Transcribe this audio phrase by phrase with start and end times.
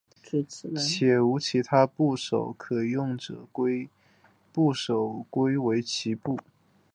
[0.79, 3.87] 且无其他部首可用者将
[4.51, 6.39] 部首归为齐部。